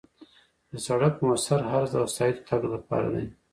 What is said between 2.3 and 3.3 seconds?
د تګ لپاره دی